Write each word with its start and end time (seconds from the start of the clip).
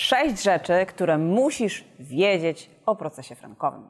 Sześć 0.00 0.42
rzeczy, 0.42 0.86
które 0.86 1.18
musisz 1.18 1.84
wiedzieć 1.98 2.70
o 2.86 2.96
procesie 2.96 3.34
frankowym. 3.34 3.88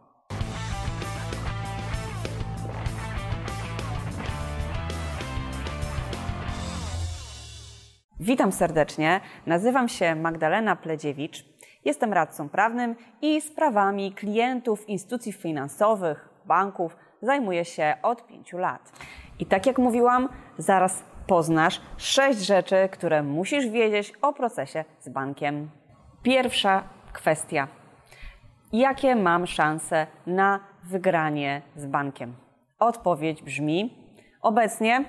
Witam 8.21 8.53
serdecznie. 8.53 9.21
Nazywam 9.47 9.89
się 9.89 10.15
Magdalena 10.15 10.77
Pledziewicz. 10.77 11.45
Jestem 11.85 12.13
radcą 12.13 12.49
prawnym 12.49 12.97
i 13.22 13.40
sprawami 13.40 14.13
klientów 14.13 14.88
instytucji 14.88 15.33
finansowych, 15.33 16.29
banków 16.47 16.97
zajmuję 17.23 17.65
się 17.65 17.97
od 18.02 18.27
pięciu 18.27 18.59
lat. 18.59 18.93
I 19.38 19.47
tak 19.47 19.66
jak 19.66 19.79
mówiłam, 19.79 20.29
zaraz 20.59 21.05
poznasz 21.27 21.80
sześć 21.97 22.38
rzeczy, 22.38 22.88
które 22.93 23.23
musisz 23.23 23.69
wiedzieć 23.69 24.12
o 24.23 24.33
procesie 24.33 24.84
z 25.01 25.09
bankiem. 25.09 25.70
Pierwsza 26.23 26.82
kwestia. 27.12 27.69
Jakie 28.72 29.16
mam 29.16 29.46
szanse 29.46 30.06
na 30.26 30.60
wygranie 30.84 31.62
z 31.76 31.86
bankiem? 31.86 32.36
Odpowiedź 32.78 33.42
brzmi: 33.42 33.95
obecnie, 34.42 35.04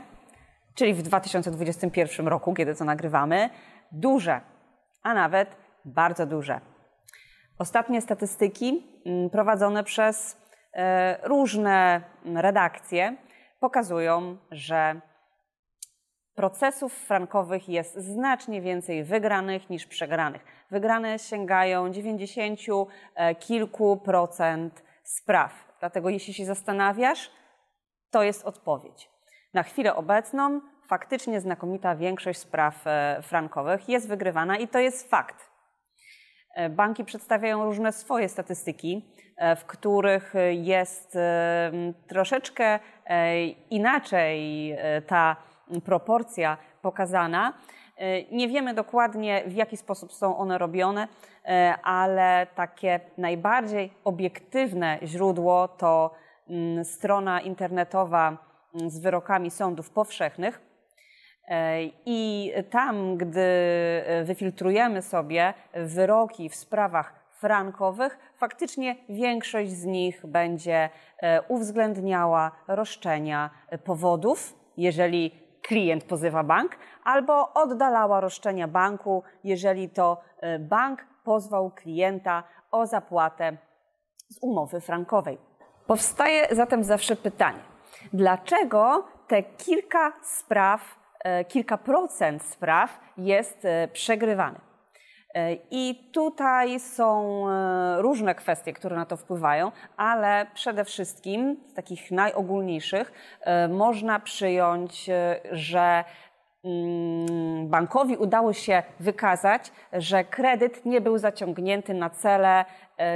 czyli 0.75 0.93
w 0.93 1.01
2021 1.01 2.27
roku, 2.27 2.53
kiedy 2.53 2.75
to 2.75 2.85
nagrywamy, 2.85 3.49
duże, 3.91 4.41
a 5.03 5.13
nawet 5.13 5.55
bardzo 5.85 6.25
duże. 6.25 6.61
Ostatnie 7.59 8.01
statystyki 8.01 8.83
mm, 9.05 9.29
prowadzone 9.29 9.83
przez 9.83 10.37
e, 10.73 11.27
różne 11.27 12.01
redakcje 12.25 13.15
pokazują, 13.59 14.37
że 14.51 15.01
procesów 16.35 16.93
frankowych 16.93 17.69
jest 17.69 17.95
znacznie 17.95 18.61
więcej 18.61 19.03
wygranych 19.03 19.69
niż 19.69 19.85
przegranych. 19.85 20.45
Wygrane 20.71 21.19
sięgają 21.19 21.91
90 21.91 22.59
e, 23.15 23.35
kilku 23.35 23.97
procent 23.97 24.83
spraw. 25.03 25.53
Dlatego 25.79 26.09
jeśli 26.09 26.33
się 26.33 26.45
zastanawiasz, 26.45 27.31
to 28.11 28.23
jest 28.23 28.45
odpowiedź. 28.45 29.09
Na 29.53 29.63
chwilę 29.63 29.95
obecną 29.95 30.61
faktycznie 30.87 31.41
znakomita 31.41 31.95
większość 31.95 32.39
spraw 32.39 32.87
e, 32.87 33.19
frankowych 33.21 33.89
jest 33.89 34.07
wygrywana 34.07 34.57
i 34.57 34.67
to 34.67 34.79
jest 34.79 35.09
fakt. 35.09 35.49
E, 36.55 36.69
banki 36.69 37.05
przedstawiają 37.05 37.65
różne 37.65 37.91
swoje 37.91 38.29
statystyki, 38.29 39.05
w 39.57 39.65
których 39.65 40.33
jest 40.51 41.17
troszeczkę 42.07 42.79
inaczej 43.69 44.75
ta 45.07 45.35
proporcja 45.85 46.57
pokazana. 46.81 47.53
E, 47.99 48.23
nie 48.23 48.47
wiemy 48.47 48.73
dokładnie, 48.73 49.43
w 49.47 49.53
jaki 49.53 49.77
sposób 49.77 50.13
są 50.13 50.37
one 50.37 50.57
robione, 50.57 51.07
e, 51.45 51.75
ale 51.83 52.47
takie 52.55 52.99
najbardziej 53.17 53.93
obiektywne 54.03 54.99
źródło 55.03 55.67
to 55.67 56.11
mm, 56.49 56.85
strona 56.85 57.41
internetowa 57.41 58.37
mm, 58.75 58.89
z 58.89 58.99
wyrokami 58.99 59.51
sądów 59.51 59.89
powszechnych. 59.89 60.61
E, 61.47 61.79
I 62.05 62.51
tam, 62.69 63.17
gdy 63.17 63.49
wyfiltrujemy 64.23 65.01
sobie 65.01 65.53
wyroki 65.73 66.49
w 66.49 66.55
sprawach 66.55 67.13
frankowych, 67.31 68.17
faktycznie 68.35 68.95
większość 69.09 69.71
z 69.71 69.85
nich 69.85 70.25
będzie 70.25 70.89
uwzględniała 71.47 72.51
roszczenia 72.67 73.49
powodów, 73.83 74.55
jeżeli 74.77 75.48
klient 75.61 76.03
pozywa 76.03 76.43
bank, 76.43 76.77
albo 77.03 77.53
oddalała 77.53 78.19
roszczenia 78.19 78.67
banku, 78.67 79.23
jeżeli 79.43 79.89
to 79.89 80.21
e, 80.41 80.59
bank 80.59 81.05
pozwał 81.23 81.71
klienta 81.71 82.43
o 82.71 82.85
zapłatę 82.85 83.57
z 84.29 84.37
umowy 84.41 84.81
frankowej. 84.81 85.37
Powstaje 85.87 86.55
zatem 86.55 86.83
zawsze 86.83 87.15
pytanie, 87.15 87.59
dlaczego 88.13 89.07
te 89.27 89.43
kilka 89.43 90.13
spraw, 90.21 90.99
e, 91.19 91.45
kilka 91.45 91.77
procent 91.77 92.43
spraw 92.43 92.99
jest 93.17 93.65
e, 93.65 93.87
przegrywanych? 93.87 94.68
E, 95.33 95.53
I 95.71 96.09
tutaj 96.11 96.79
są 96.79 97.45
e, 97.49 98.01
różne 98.01 98.35
kwestie, 98.35 98.73
które 98.73 98.95
na 98.95 99.05
to 99.05 99.17
wpływają, 99.17 99.71
ale 99.97 100.45
przede 100.53 100.85
wszystkim 100.85 101.57
z 101.67 101.73
takich 101.73 102.11
najogólniejszych 102.11 103.11
e, 103.41 103.67
można 103.67 104.19
przyjąć, 104.19 105.09
że 105.51 106.03
mm, 106.63 107.67
bankowi 107.67 108.17
udało 108.17 108.53
się 108.53 108.83
wykazać, 108.99 109.71
że 109.93 110.23
kredyt 110.23 110.85
nie 110.85 111.01
był 111.01 111.17
zaciągnięty 111.17 111.93
na 111.93 112.09
cele 112.09 112.65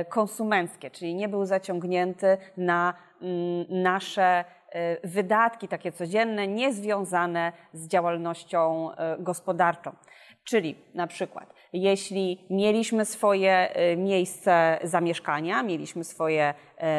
konsumenckie, 0.10 0.92
czyli 0.92 1.16
nie 1.16 1.30
był 1.30 1.46
zaciągnięty 1.46 2.38
na 2.58 2.94
mm, 3.22 3.66
nasze 3.84 4.46
wydatki 5.04 5.68
takie 5.68 5.92
codzienne, 5.92 6.48
niezwiązane 6.48 7.52
z 7.74 7.88
działalnością 7.88 8.90
gospodarczą. 9.20 9.92
Czyli 10.44 10.76
na 10.94 11.08
przykład, 11.08 11.54
jeśli 11.74 12.46
mieliśmy 12.50 13.06
swoje 13.06 13.78
y, 13.94 13.98
miejsce 13.98 14.80
zamieszkania, 14.84 15.64
mieliśmy 15.64 16.04
swoje 16.04 16.54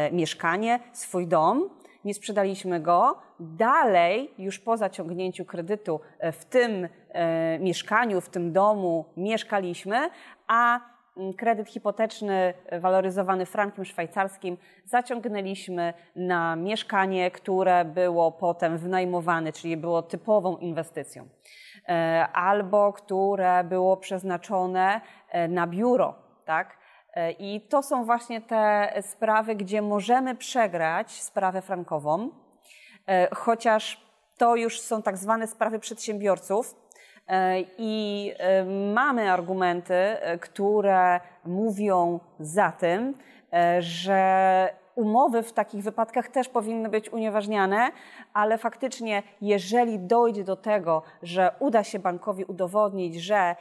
y, 0.09 0.13
mieszkanie, 0.13 0.81
swój 0.93 1.27
dom, 1.27 1.71
nie 2.05 2.15
sprzedaliśmy 2.15 2.81
go, 2.81 3.19
dalej 3.41 4.31
już 4.39 4.59
po 4.59 4.77
zaciągnięciu 4.77 5.45
kredytu 5.45 6.01
y, 6.25 6.33
w 6.33 6.45
tym 6.45 6.89
mieszkaniu, 7.61 8.21
w 8.21 8.29
tym 8.29 8.53
domu 8.53 9.05
mieszkaliśmy, 9.17 10.11
a 10.47 10.81
mm, 11.17 11.35
kredyt 11.35 11.69
hipoteczny 11.69 12.55
waloryzowany 12.81 13.47
frankiem 13.47 13.85
szwajcarskim 13.85 14.57
zaciągnęliśmy 14.85 15.95
na 16.17 16.57
mieszkanie, 16.57 17.31
które 17.31 17.85
było 17.85 18.33
potem 18.33 18.79
wynajmowane, 18.79 19.53
czyli 19.53 19.77
było 19.77 20.03
typową 20.03 20.57
inwestycją. 20.57 21.29
E, 21.89 22.29
albo 22.33 22.93
które 22.93 23.65
było 23.65 23.97
przeznaczone 23.97 25.01
e, 25.29 25.49
na 25.49 25.67
biuro, 25.67 26.15
tak? 26.45 26.79
E, 27.15 27.31
I 27.31 27.61
to 27.61 27.83
są 27.83 28.05
właśnie 28.05 28.41
te 28.41 28.93
sprawy, 29.03 29.55
gdzie 29.55 29.83
możemy 29.83 30.35
przegrać 30.35 31.23
sprawę 31.23 31.63
frankową, 31.63 32.31
chociaż 33.35 34.05
to 34.39 34.57
już 34.57 34.81
są 34.81 35.03
tak 35.03 35.17
zwane 35.17 35.47
sprawy 35.47 35.79
przedsiębiorców. 35.79 36.75
I 37.79 38.33
mamy 38.95 39.33
argumenty, 39.33 40.17
które 40.41 41.21
mówią 41.45 42.21
za 42.41 42.73
tym, 42.73 43.15
że 43.79 44.69
umowy 44.95 45.43
w 45.43 45.53
takich 45.53 45.83
wypadkach 45.83 46.29
też 46.29 46.49
powinny 46.49 46.89
być 46.89 47.13
unieważniane, 47.13 47.91
ale 48.33 48.59
faktycznie, 48.59 49.23
jeżeli 49.41 49.99
dojdzie 49.99 50.45
do 50.45 50.57
tego, 50.57 51.03
że 51.23 51.55
uda 51.59 51.85
się 51.85 51.99
bankowi 51.99 52.45
udowodnić, 52.45 53.15
że 53.15 53.51
y, 53.51 53.57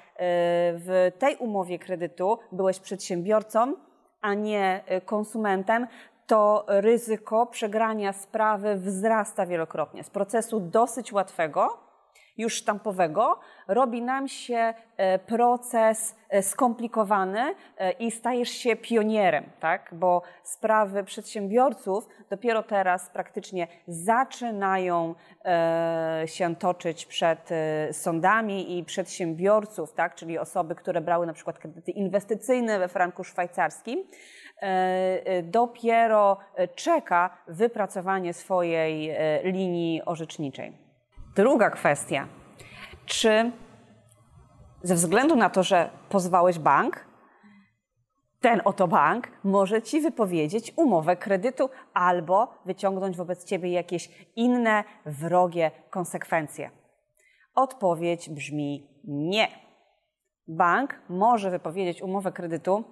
w 0.75 1.11
tej 1.19 1.35
umowie 1.35 1.79
kredytu 1.79 2.39
byłeś 2.51 2.79
przedsiębiorcą, 2.79 3.73
a 4.21 4.33
nie 4.33 4.83
y, 4.91 5.01
konsumentem, 5.01 5.87
to 6.27 6.65
ryzyko 6.67 7.45
przegrania 7.45 8.13
sprawy 8.13 8.75
wzrasta 8.75 9.45
wielokrotnie. 9.45 10.03
Z 10.03 10.09
procesu 10.09 10.59
dosyć 10.59 11.13
łatwego 11.13 11.82
już 12.37 12.55
sztampowego, 12.55 13.39
robi 13.67 14.01
nam 14.01 14.27
się 14.27 14.73
e, 14.97 15.19
proces 15.19 16.15
e, 16.29 16.41
skomplikowany 16.41 17.55
e, 17.77 17.91
i 17.91 18.11
stajesz 18.11 18.49
się 18.49 18.75
pionierem, 18.75 19.43
tak? 19.59 19.89
bo 19.91 20.21
sprawy 20.43 21.03
przedsiębiorców 21.03 22.07
dopiero 22.29 22.63
teraz 22.63 23.09
praktycznie 23.09 23.67
zaczynają 23.87 25.15
się 26.25 26.55
toczyć 26.55 27.05
przed 27.05 27.49
sądami 27.91 28.77
i 28.77 28.83
przedsiębiorców, 28.83 29.93
tak? 29.93 30.15
czyli 30.15 30.37
osoby, 30.37 30.75
które 30.75 31.01
brały 31.01 31.27
na 31.27 31.33
przykład 31.33 31.59
kredyty 31.59 31.91
inwestycyjne 31.91 32.79
we 32.79 32.87
franku 32.87 33.23
szwajcarskim, 33.23 34.03
dopiero 35.43 36.37
czeka 36.75 37.37
wypracowanie 37.47 38.33
swojej 38.33 39.15
linii 39.43 40.01
orzeczniczej. 40.05 40.82
Druga 41.35 41.69
kwestia. 41.69 42.27
Czy 43.05 43.51
ze 44.83 44.95
względu 44.95 45.35
na 45.35 45.49
to, 45.49 45.63
że 45.63 45.89
pozwałeś 46.09 46.59
bank, 46.59 47.05
ten 48.41 48.61
oto 48.65 48.87
bank 48.87 49.27
może 49.43 49.81
ci 49.81 50.01
wypowiedzieć 50.01 50.73
umowę 50.75 51.15
kredytu 51.15 51.69
albo 51.93 52.53
wyciągnąć 52.65 53.17
wobec 53.17 53.45
ciebie 53.45 53.71
jakieś 53.71 54.09
inne 54.35 54.83
wrogie 55.05 55.71
konsekwencje? 55.89 56.69
Odpowiedź 57.55 58.29
brzmi 58.29 58.87
nie. 59.03 59.47
Bank 60.47 61.01
może 61.09 61.51
wypowiedzieć 61.51 62.01
umowę 62.01 62.31
kredytu 62.31 62.83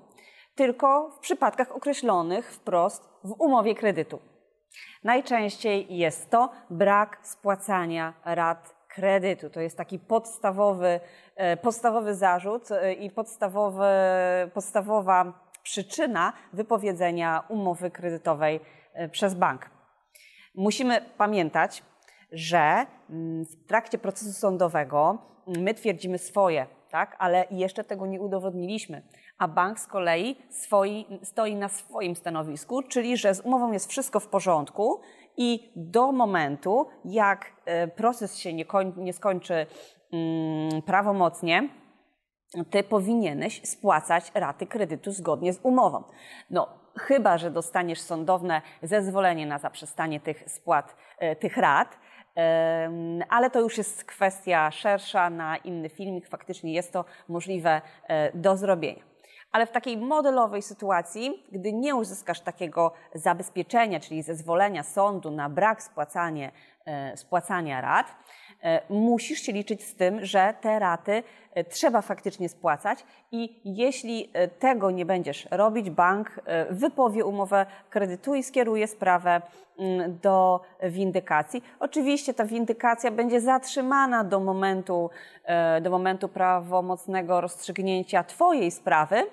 tylko 0.55 1.09
w 1.09 1.19
przypadkach 1.19 1.71
określonych 1.71 2.53
wprost 2.53 3.09
w 3.23 3.35
umowie 3.39 3.75
kredytu. 3.75 4.30
Najczęściej 5.03 5.97
jest 5.97 6.29
to 6.29 6.49
brak 6.69 7.19
spłacania 7.21 8.13
rat 8.25 8.75
kredytu. 8.87 9.49
To 9.49 9.61
jest 9.61 9.77
taki 9.77 9.99
podstawowy, 9.99 10.99
podstawowy 11.61 12.15
zarzut 12.15 12.69
i 12.99 13.09
podstawowy, 13.09 13.85
podstawowa 14.53 15.33
przyczyna 15.63 16.33
wypowiedzenia 16.53 17.43
umowy 17.49 17.91
kredytowej 17.91 18.59
przez 19.11 19.33
bank. 19.33 19.69
Musimy 20.55 21.01
pamiętać, 21.17 21.83
że 22.31 22.85
mm, 23.09 23.45
w 23.45 23.65
trakcie 23.67 23.97
procesu 23.97 24.33
sądowego 24.33 25.17
my 25.47 25.73
twierdzimy 25.73 26.17
swoje, 26.17 26.67
tak? 26.89 27.15
ale 27.19 27.45
jeszcze 27.51 27.83
tego 27.83 28.07
nie 28.07 28.21
udowodniliśmy. 28.21 29.01
A 29.41 29.47
bank 29.47 29.79
z 29.79 29.87
kolei 29.87 30.35
swoi, 30.49 31.05
stoi 31.23 31.55
na 31.55 31.69
swoim 31.69 32.15
stanowisku, 32.15 32.83
czyli 32.83 33.17
że 33.17 33.35
z 33.35 33.39
umową 33.39 33.71
jest 33.71 33.89
wszystko 33.89 34.19
w 34.19 34.27
porządku 34.27 35.01
i 35.37 35.71
do 35.75 36.11
momentu, 36.11 36.87
jak 37.05 37.51
e, 37.65 37.87
proces 37.87 38.37
się 38.37 38.53
nie, 38.53 38.65
koń, 38.65 38.93
nie 38.97 39.13
skończy 39.13 39.65
mm, 40.13 40.81
prawomocnie, 40.81 41.69
ty 42.69 42.83
powinieneś 42.83 43.61
spłacać 43.67 44.31
raty 44.33 44.67
kredytu 44.67 45.11
zgodnie 45.11 45.53
z 45.53 45.59
umową. 45.63 46.03
No, 46.49 46.67
chyba, 46.97 47.37
że 47.37 47.51
dostaniesz 47.51 48.01
sądowne 48.01 48.61
zezwolenie 48.83 49.45
na 49.45 49.59
zaprzestanie 49.59 50.19
tych 50.19 50.49
spłat, 50.49 50.95
e, 51.17 51.35
tych 51.35 51.57
rat, 51.57 51.99
ale 53.29 53.49
to 53.49 53.59
już 53.59 53.77
jest 53.77 54.03
kwestia 54.03 54.71
szersza 54.71 55.29
na 55.29 55.57
inny 55.57 55.89
filmik. 55.89 56.27
Faktycznie 56.27 56.73
jest 56.73 56.93
to 56.93 57.05
możliwe 57.27 57.81
e, 58.07 58.37
do 58.37 58.57
zrobienia. 58.57 59.10
Ale 59.51 59.65
w 59.65 59.71
takiej 59.71 59.97
modelowej 59.97 60.61
sytuacji, 60.61 61.43
gdy 61.51 61.73
nie 61.73 61.95
uzyskasz 61.95 62.41
takiego 62.41 62.91
zabezpieczenia, 63.15 63.99
czyli 63.99 64.21
zezwolenia 64.23 64.83
sądu 64.83 65.31
na 65.31 65.49
brak 65.49 65.83
spłacania, 65.83 66.51
e, 66.85 67.17
spłacania 67.17 67.81
rat, 67.81 68.15
e, 68.63 68.81
musisz 68.89 69.39
się 69.39 69.51
liczyć 69.51 69.83
z 69.83 69.95
tym, 69.95 70.25
że 70.25 70.53
te 70.61 70.79
raty 70.79 71.23
e, 71.53 71.63
trzeba 71.63 72.01
faktycznie 72.01 72.49
spłacać 72.49 73.05
i 73.31 73.61
jeśli 73.65 74.31
tego 74.59 74.91
nie 74.91 75.05
będziesz 75.05 75.47
robić, 75.51 75.89
bank 75.89 76.39
wypowie 76.69 77.25
umowę 77.25 77.65
kredytu 77.89 78.35
i 78.35 78.43
skieruje 78.43 78.87
sprawę 78.87 79.41
mm, 79.79 80.17
do 80.21 80.61
windykacji. 80.83 81.63
Oczywiście 81.79 82.33
ta 82.33 82.45
windykacja 82.45 83.11
będzie 83.11 83.41
zatrzymana 83.41 84.23
do 84.23 84.39
momentu, 84.39 85.09
do 85.81 85.89
momentu 85.89 86.29
prawomocnego 86.29 87.41
rozstrzygnięcia 87.41 88.23
Twojej 88.23 88.71
sprawy, 88.71 89.27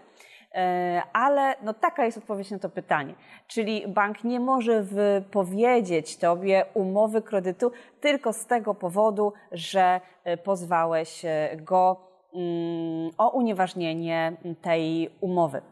ale 1.12 1.54
no 1.62 1.74
taka 1.74 2.04
jest 2.04 2.18
odpowiedź 2.18 2.50
na 2.50 2.58
to 2.58 2.68
pytanie. 2.68 3.14
Czyli 3.46 3.88
bank 3.88 4.24
nie 4.24 4.40
może 4.40 4.82
wypowiedzieć 4.82 6.16
Tobie 6.16 6.64
umowy 6.74 7.22
kredytu 7.22 7.72
tylko 8.00 8.32
z 8.32 8.46
tego 8.46 8.74
powodu, 8.74 9.32
że 9.52 10.00
e, 10.24 10.36
pozwałeś 10.36 11.24
e, 11.24 11.56
go 11.56 11.96
mm, 12.34 13.10
o 13.18 13.30
unieważnienie 13.30 14.36
tej 14.62 15.10
umowy. 15.20 15.62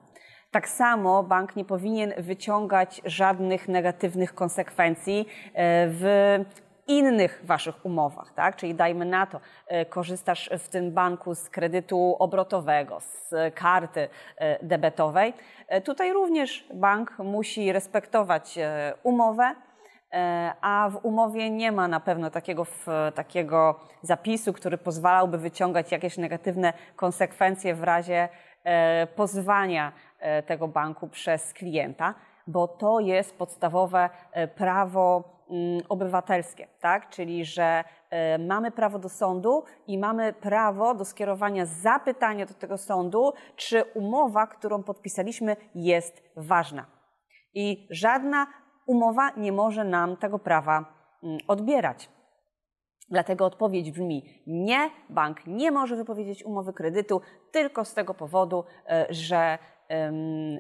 Tak 0.51 0.69
samo 0.69 1.23
bank 1.23 1.57
nie 1.57 1.65
powinien 1.65 2.15
wyciągać 2.19 3.03
żadnych 3.05 3.69
negatywnych 3.69 4.35
konsekwencji 4.35 5.27
w 5.89 6.39
innych 6.87 7.41
waszych 7.45 7.87
umowach, 7.87 8.33
tak? 8.33 8.57
Czyli 8.57 8.75
dajmy 8.75 9.05
na 9.05 9.27
to, 9.27 9.41
e, 9.67 9.87
korzystasz 9.87 10.51
w 10.59 10.69
tym 10.69 10.93
banku 10.93 11.35
z 11.35 11.51
kredytu 11.51 12.17
obrotowego, 12.19 13.01
z 13.01 13.35
karty 13.55 14.09
e, 14.37 14.67
debetowej. 14.67 15.35
E, 15.69 15.81
tutaj 15.81 16.13
również 16.13 16.69
bank 16.75 17.19
musi 17.19 17.73
respektować 17.73 18.59
umowę, 19.03 19.55
a 20.61 20.89
w 20.93 21.05
umowie 21.05 21.51
nie 21.51 21.73
ma 21.73 21.89
na 21.89 22.01
pewno 22.01 22.31
takiego, 22.31 22.67
takiego 23.15 23.81
zapisu, 24.03 24.53
który 24.53 24.79
pozwalałby 24.79 25.39
wyciągać 25.39 25.93
jakieś 25.93 26.19
negatywne 26.19 26.73
konsekwencje 26.97 27.75
w 27.75 27.83
razie 27.83 28.29
pozwania 29.17 29.93
tego 30.47 30.69
banku 30.69 31.09
przez 31.09 31.53
klienta, 31.53 32.15
bo 32.47 32.69
to 32.69 33.01
jest 33.01 33.39
podstawowe 33.39 34.11
prawo 34.57 35.36
obywatelskie, 35.89 36.69
tak? 36.81 37.09
czyli 37.11 37.45
że 37.45 37.85
e, 38.11 38.39
mamy 38.39 38.71
prawo 38.71 38.99
do 38.99 39.09
sądu 39.09 39.65
i 39.87 39.99
mamy 39.99 40.33
prawo 40.33 40.95
do 40.95 41.05
skierowania 41.05 41.67
zapytania 41.67 42.47
do 42.47 42.55
tego 42.55 42.79
sądu, 42.79 43.33
czy 43.57 43.85
umowa, 43.95 44.47
którą 44.47 44.83
podpisaliśmy, 44.83 45.57
jest 45.75 46.23
ważna. 46.37 46.87
I 47.55 47.89
żadna 47.91 48.47
umowa 48.87 49.31
nie 49.37 49.53
może 49.53 49.85
nam 49.85 50.17
tego 50.17 50.39
prawa 50.39 50.85
mm, 51.23 51.39
odbierać. 51.49 52.09
Dlatego 53.11 53.45
odpowiedź 53.45 53.91
brzmi 53.91 54.43
nie, 54.47 54.91
bank 55.11 55.47
nie 55.47 55.71
może 55.71 55.97
wypowiedzieć 55.97 56.45
umowy 56.45 56.73
kredytu 56.73 57.21
tylko 57.53 57.85
z 57.85 57.95
tego 57.95 58.15
powodu, 58.15 58.65
e, 58.89 59.07
że 59.11 59.59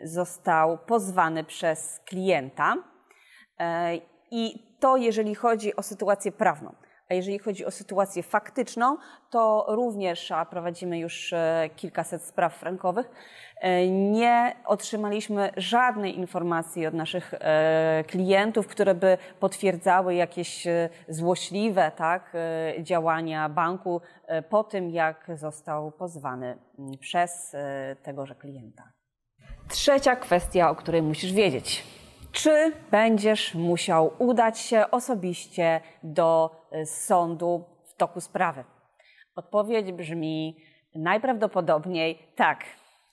został 0.05 0.79
pozwany 0.79 1.45
przez 1.45 2.01
klienta. 2.05 2.75
E, 3.59 3.97
I 4.31 4.76
to 4.81 4.97
jeżeli 4.97 5.35
chodzi 5.35 5.77
o 5.77 5.83
sytuację 5.83 6.33
prawną. 6.33 6.75
A 7.09 7.15
jeżeli 7.15 7.39
chodzi 7.39 7.65
o 7.65 7.71
sytuację 7.71 8.23
faktyczną, 8.23 8.97
to 9.31 9.67
również, 9.69 10.31
a 10.33 10.45
prowadzimy 10.45 10.99
już 10.99 11.33
e, 11.33 11.71
kilkaset 11.77 12.23
spraw 12.23 12.55
frankowych, 12.55 13.11
e, 13.61 13.89
nie 13.89 14.57
otrzymaliśmy 14.65 15.51
żadnej 15.57 16.19
informacji 16.19 16.87
od 16.87 16.95
naszych 16.95 17.35
e, 17.35 18.05
klientów, 18.07 18.67
które 18.67 18.95
by 18.95 19.19
potwierdzały 19.41 20.15
jakieś 20.15 20.67
złośliwe 21.09 21.93
tak, 21.97 22.37
działania 22.83 23.49
banku 23.49 24.01
po 24.49 24.65
tym, 24.65 24.91
jak 24.91 25.31
został 25.35 25.93
pozwany 25.93 26.59
przez 27.01 27.57
tegoże 28.03 28.35
klienta. 28.35 28.93
Trzecia 29.69 30.17
kwestia, 30.17 30.71
o 30.71 30.75
której 30.75 31.03
musisz 31.03 31.33
wiedzieć 31.33 31.85
czy 32.37 32.73
będziesz 32.91 33.55
musiał 33.55 34.13
udać 34.19 34.59
się 34.59 34.91
osobiście 34.91 35.81
do 36.03 36.51
e, 36.71 36.87
sądu 36.87 37.65
w 37.85 37.95
toku 37.95 38.21
sprawy? 38.21 38.65
Odpowiedź 39.37 39.93
brzmi 39.93 40.57
najprawdopodobniej 40.95 42.19
tak. 42.35 42.65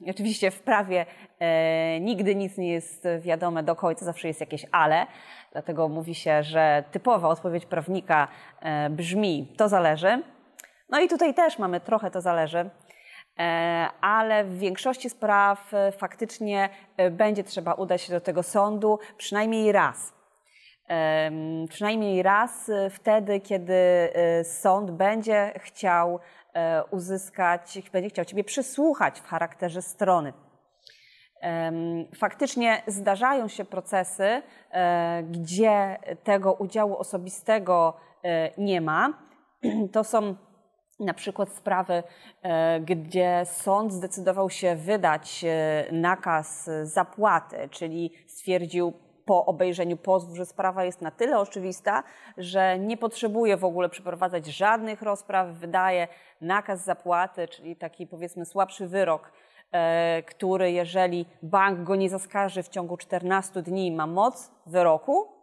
Oczywiście 0.09 0.51
w 0.51 0.61
prawie 0.61 1.05
e, 1.39 1.99
nigdy 1.99 2.35
nic 2.35 2.57
nie 2.57 2.71
jest 2.71 3.07
wiadome 3.19 3.63
do 3.63 3.75
końca, 3.75 4.05
zawsze 4.05 4.27
jest 4.27 4.39
jakieś 4.39 4.65
ale, 4.71 5.07
dlatego 5.51 5.89
mówi 5.89 6.15
się, 6.15 6.43
że 6.43 6.83
typowa 6.91 7.27
odpowiedź 7.27 7.65
prawnika 7.65 8.27
e, 8.61 8.89
brzmi 8.89 9.53
to 9.57 9.69
zależy. 9.69 10.23
No 10.89 10.99
i 10.99 11.07
tutaj 11.07 11.33
też 11.33 11.59
mamy 11.59 11.79
trochę 11.79 12.11
to 12.11 12.21
zależy, 12.21 12.69
ale 14.01 14.43
w 14.43 14.57
większości 14.57 15.09
spraw 15.09 15.73
e, 15.73 15.91
faktycznie 15.91 16.69
e, 16.97 17.11
będzie 17.11 17.43
trzeba 17.43 17.73
udać 17.73 18.01
się 18.01 18.13
do 18.13 18.21
tego 18.21 18.43
sądu 18.43 18.99
przynajmniej 19.17 19.71
raz. 19.71 20.13
Przynajmniej 21.69 22.23
raz 22.23 22.71
wtedy, 22.89 23.39
kiedy 23.39 23.73
sąd 24.43 24.91
będzie 24.91 25.51
chciał 25.55 26.19
uzyskać, 26.91 27.81
będzie 27.93 28.09
chciał 28.09 28.25
Ciebie 28.25 28.43
przysłuchać 28.43 29.19
w 29.19 29.27
charakterze 29.27 29.81
strony. 29.81 30.33
Faktycznie 32.15 32.81
zdarzają 32.87 33.47
się 33.47 33.65
procesy, 33.65 34.41
gdzie 35.31 35.97
tego 36.23 36.53
udziału 36.53 36.97
osobistego 36.97 37.93
nie 38.57 38.81
ma. 38.81 39.13
To 39.93 40.03
są 40.03 40.35
na 40.99 41.13
przykład 41.13 41.49
sprawy, 41.49 42.03
e, 42.41 42.79
gdzie 42.79 43.41
sąd 43.45 43.93
zdecydował 43.93 44.49
się 44.49 44.75
wydać 44.75 45.45
e, 45.47 45.85
nakaz 45.91 46.69
zapłaty, 46.83 47.69
czyli 47.71 48.11
stwierdził 48.27 48.93
po 49.25 49.45
obejrzeniu 49.45 49.97
pozwu, 49.97 50.35
że 50.35 50.45
sprawa 50.45 50.83
jest 50.83 51.01
na 51.01 51.11
tyle 51.11 51.39
oczywista, 51.39 52.03
że 52.37 52.79
nie 52.79 52.97
potrzebuje 52.97 53.57
w 53.57 53.63
ogóle 53.65 53.89
przeprowadzać 53.89 54.45
żadnych 54.45 55.01
rozpraw, 55.01 55.47
wydaje 55.47 56.07
nakaz 56.41 56.83
zapłaty, 56.83 57.47
czyli 57.47 57.75
taki 57.75 58.07
powiedzmy 58.07 58.45
słabszy 58.45 58.87
wyrok, 58.87 59.31
e, 59.71 60.23
który 60.23 60.71
jeżeli 60.71 61.25
bank 61.41 61.83
go 61.83 61.95
nie 61.95 62.09
zaskarży 62.09 62.63
w 62.63 62.69
ciągu 62.69 62.97
14 62.97 63.61
dni 63.61 63.91
ma 63.91 64.07
moc 64.07 64.51
wyroku, 64.65 65.42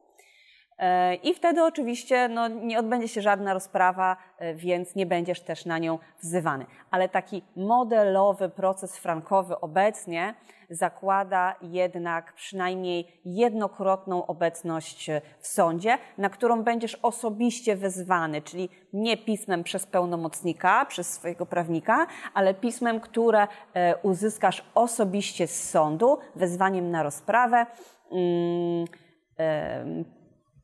I 1.22 1.34
wtedy 1.34 1.64
oczywiście 1.64 2.28
no, 2.28 2.48
nie 2.48 2.78
odbędzie 2.78 3.08
się 3.08 3.22
żadna 3.22 3.54
rozprawa, 3.54 4.16
e, 4.38 4.54
więc 4.54 4.94
nie 4.94 5.06
będziesz 5.06 5.40
też 5.40 5.66
na 5.66 5.78
nią 5.78 5.98
wzywany. 6.22 6.66
Ale 6.90 7.08
taki 7.08 7.42
modelowy 7.56 8.48
proces 8.48 8.98
frankowy 8.98 9.60
obecnie 9.60 10.34
zakłada 10.70 11.54
jednak 11.62 12.32
przynajmniej 12.32 13.20
jednokrotną 13.24 14.26
obecność 14.26 15.10
w 15.40 15.46
sądzie, 15.46 15.98
na 16.18 16.28
którą 16.28 16.62
będziesz 16.62 16.94
osobiście 16.94 17.76
wezwany, 17.76 18.42
czyli 18.42 18.68
nie 18.92 19.16
pismem 19.16 19.64
przez 19.64 19.86
pełnomocnika, 19.86 20.84
przez 20.84 21.10
swojego 21.10 21.46
prawnika, 21.46 22.06
ale 22.34 22.54
pismem, 22.54 23.00
które 23.00 23.46
e, 23.74 23.96
uzyskasz 23.96 24.64
osobiście 24.74 25.46
z 25.46 25.70
sądu, 25.70 26.18
wezwaniem 26.36 26.90
na 26.90 27.02
rozprawę. 27.02 27.66
Mm, 28.12 28.86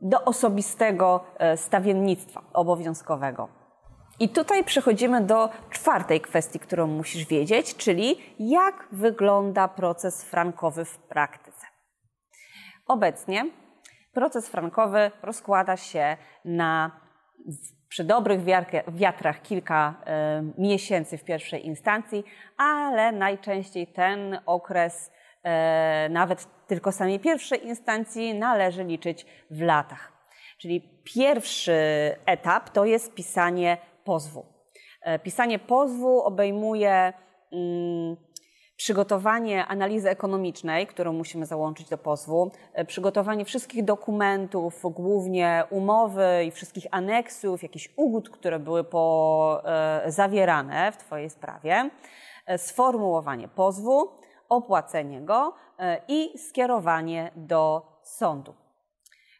do 0.08 0.24
osobistego 0.24 1.24
e, 1.38 1.56
stawiennictwa 1.56 2.42
obowiązkowego. 2.52 3.48
I 4.20 4.28
tutaj 4.28 4.64
przechodzimy 4.64 5.20
do 5.20 5.48
czwartej 5.70 6.20
kwestii, 6.20 6.58
którą 6.58 6.86
musisz 6.86 7.26
wiedzieć, 7.26 7.76
czyli 7.76 8.16
jak 8.38 8.88
wygląda 8.92 9.68
proces 9.68 10.24
frankowy 10.24 10.84
w 10.84 10.98
praktyce. 10.98 11.66
Obecnie 12.86 13.46
proces 14.12 14.48
frankowy 14.48 15.10
rozkłada 15.22 15.76
się 15.76 16.16
na 16.44 17.00
przy 17.88 18.04
dobrych 18.04 18.40
wiatrach 18.88 19.42
kilka 19.42 19.94
y, 20.58 20.62
miesięcy 20.62 21.18
w 21.18 21.24
pierwszej 21.24 21.66
instancji, 21.66 22.24
ale 22.56 23.12
najczęściej 23.12 23.86
ten 23.86 24.38
okres, 24.46 25.12
nawet 26.10 26.48
tylko 26.66 26.92
samej 26.92 27.20
pierwszej 27.20 27.66
instancji, 27.66 28.34
należy 28.34 28.84
liczyć 28.84 29.26
w 29.50 29.62
latach. 29.62 30.12
Czyli 30.58 31.00
pierwszy 31.04 31.76
etap 32.26 32.70
to 32.70 32.84
jest 32.84 33.14
pisanie 33.14 33.78
pozwu. 34.04 34.46
E, 35.02 35.18
pisanie 35.18 35.58
pozwu 35.58 36.22
obejmuje 36.22 37.12
mm, 37.52 38.16
przygotowanie 38.76 39.66
analizy 39.66 40.10
ekonomicznej, 40.10 40.86
którą 40.86 41.12
musimy 41.12 41.46
załączyć 41.46 41.88
do 41.88 41.98
pozwu, 41.98 42.50
e, 42.72 42.84
przygotowanie 42.84 43.44
wszystkich 43.44 43.84
dokumentów, 43.84 44.82
głównie 44.82 45.64
umowy 45.70 46.44
i 46.46 46.50
wszystkich 46.50 46.86
aneksów, 46.90 47.62
jakichś 47.62 47.88
ugód, 47.96 48.30
które 48.30 48.58
były 48.58 48.84
po, 48.84 49.62
e, 49.64 50.02
zawierane 50.12 50.92
w 50.92 50.96
Twojej 50.96 51.30
sprawie, 51.30 51.90
sformułowanie 52.56 53.48
pozwu, 53.48 54.08
opłacenie 54.48 55.20
go 55.20 55.54
i 56.08 56.38
skierowanie 56.38 57.30
do 57.36 57.86
sądu. 58.02 58.54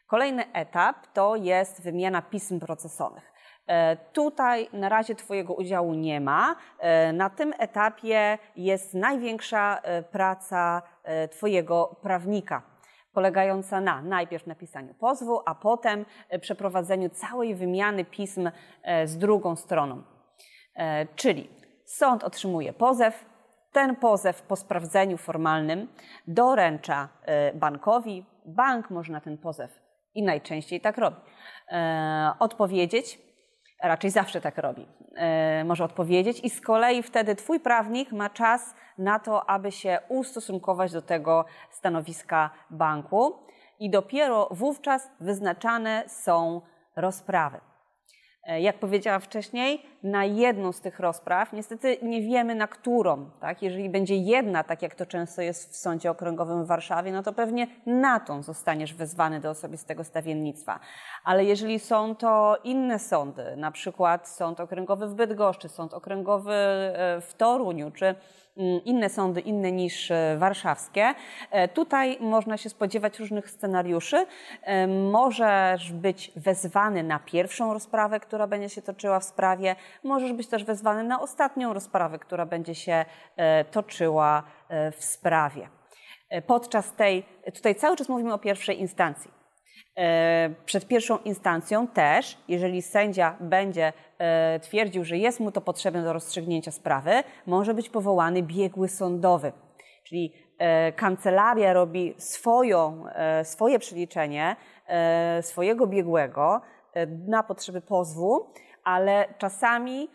Kolejny 0.07 0.53
etap 0.53 1.07
to 1.13 1.35
jest 1.35 1.83
wymiana 1.83 2.21
pism 2.21 2.59
procesowych. 2.59 3.33
E, 3.67 3.95
tutaj 3.95 4.69
na 4.73 4.89
razie 4.89 5.15
Twojego 5.15 5.53
udziału 5.53 5.93
nie 5.93 6.21
ma. 6.21 6.55
E, 6.79 7.13
na 7.13 7.29
tym 7.29 7.53
etapie 7.59 8.37
jest 8.55 8.93
największa 8.93 9.79
e, 9.83 10.03
praca 10.03 10.81
Twojego 11.31 11.95
prawnika, 12.01 12.61
polegająca 13.13 13.81
na 13.81 14.01
najpierw 14.01 14.47
napisaniu 14.47 14.93
pozwu, 14.93 15.41
a 15.45 15.55
potem 15.55 16.05
przeprowadzeniu 16.41 17.09
całej 17.09 17.55
wymiany 17.55 18.05
pism 18.05 18.51
z 19.05 19.17
drugą 19.17 19.55
stroną. 19.55 20.03
Czyli 21.15 21.49
sąd 21.85 22.23
otrzymuje 22.23 22.73
pozew, 22.73 23.25
ten 23.77 23.95
pozew 23.95 24.41
po 24.41 24.55
sprawdzeniu 24.55 25.17
formalnym 25.17 25.87
doręcza 26.27 27.09
bankowi, 27.53 28.25
bank 28.45 28.89
może 28.89 29.13
na 29.13 29.21
ten 29.21 29.37
pozew 29.37 29.79
i 30.15 30.23
najczęściej 30.23 30.81
tak 30.81 30.97
robi, 30.97 31.17
odpowiedzieć 32.39 33.19
raczej 33.83 34.09
zawsze 34.09 34.41
tak 34.41 34.57
robi, 34.57 34.87
e, 35.15 35.63
może 35.63 35.83
odpowiedzieć, 35.83 36.39
i 36.43 36.49
z 36.49 36.61
kolei 36.61 37.03
wtedy 37.03 37.35
Twój 37.35 37.59
prawnik 37.59 38.11
ma 38.11 38.29
czas 38.29 38.75
na 38.97 39.19
to, 39.19 39.49
aby 39.49 39.71
się 39.71 39.99
ustosunkować 40.09 40.91
do 40.91 41.01
tego 41.01 41.45
stanowiska 41.71 42.49
banku, 42.69 43.35
i 43.79 43.89
dopiero 43.89 44.47
wówczas 44.51 45.11
wyznaczane 45.19 46.03
są 46.07 46.61
rozprawy. 46.95 47.59
E, 48.47 48.61
jak 48.61 48.79
powiedziałam 48.79 49.21
wcześniej, 49.21 49.81
na 50.03 50.25
jedną 50.25 50.71
z 50.71 50.81
tych 50.81 50.99
rozpraw, 50.99 51.53
niestety 51.53 51.97
nie 52.01 52.21
wiemy 52.21 52.55
na 52.55 52.67
którą. 52.67 53.29
Tak? 53.39 53.61
Jeżeli 53.61 53.89
będzie 53.89 54.15
jedna, 54.15 54.63
tak 54.63 54.81
jak 54.81 54.95
to 54.95 55.05
często 55.05 55.41
jest 55.41 55.73
w 55.73 55.77
Sądzie 55.77 56.11
Okręgowym 56.11 56.63
w 56.63 56.67
Warszawie, 56.67 57.11
no 57.11 57.23
to 57.23 57.33
pewnie 57.33 57.67
na 57.85 58.19
tą 58.19 58.43
zostaniesz 58.43 58.93
wezwany 58.93 59.39
do 59.39 59.49
osobistego 59.49 60.03
stawiennictwa. 60.03 60.79
Ale 61.23 61.45
jeżeli 61.45 61.79
są 61.79 62.15
to 62.15 62.57
inne 62.63 62.99
sądy, 62.99 63.55
na 63.57 63.71
przykład 63.71 64.29
Sąd 64.29 64.59
Okręgowy 64.59 65.07
w 65.07 65.13
Bydgoszczy, 65.13 65.69
Sąd 65.69 65.93
Okręgowy 65.93 66.53
e, 66.53 67.21
w 67.21 67.33
Toruniu, 67.37 67.91
czy 67.91 68.15
inne 68.85 69.09
sądy, 69.09 69.41
inne 69.41 69.71
niż 69.71 70.11
e, 70.11 70.35
warszawskie. 70.37 71.13
E, 71.51 71.67
tutaj 71.67 72.17
można 72.19 72.57
się 72.57 72.69
spodziewać 72.69 73.19
różnych 73.19 73.49
scenariuszy. 73.49 74.25
E, 74.61 74.87
możesz 74.87 75.91
być 75.91 76.31
wezwany 76.35 77.03
na 77.03 77.19
pierwszą 77.19 77.73
rozprawę, 77.73 78.19
która 78.19 78.47
będzie 78.47 78.69
się 78.69 78.81
toczyła 78.81 79.19
w 79.19 79.23
sprawie. 79.23 79.75
Możesz 80.03 80.33
być 80.33 80.47
też 80.47 80.63
wezwany 80.63 81.03
na 81.03 81.21
ostatnią 81.21 81.73
rozprawę, 81.73 82.19
która 82.19 82.45
będzie 82.45 82.75
się 82.75 83.05
toczyła 83.71 84.43
w 84.69 85.03
sprawie. 85.03 85.69
Podczas 86.47 86.93
tej, 86.93 87.25
tutaj 87.53 87.75
cały 87.75 87.97
czas 87.97 88.09
mówimy 88.09 88.33
o 88.33 88.37
pierwszej 88.37 88.79
instancji. 88.79 89.36
E, 89.97 90.49
przed 90.65 90.87
pierwszą 90.87 91.17
instancją 91.17 91.87
też, 91.87 92.37
jeżeli 92.47 92.81
sędzia 92.81 93.37
będzie 93.39 93.93
e, 94.17 94.59
twierdził, 94.59 95.03
że 95.03 95.17
jest 95.17 95.39
mu 95.39 95.51
to 95.51 95.61
potrzebne 95.61 96.03
do 96.03 96.13
rozstrzygnięcia 96.13 96.71
sprawy, 96.71 97.11
może 97.45 97.73
być 97.73 97.89
powołany 97.89 98.43
biegły 98.43 98.87
sądowy. 98.87 99.51
Czyli 100.03 100.33
e, 100.57 100.91
kancelaria 100.91 101.73
robi 101.73 102.15
swoją, 102.17 103.05
swoje 103.43 103.79
przeliczenie 103.79 104.55
swojego 105.41 105.87
biegłego 105.87 106.61
na 107.27 107.43
potrzeby 107.43 107.81
pozwu, 107.81 108.53
ale 108.83 109.25
czasami 109.37 110.09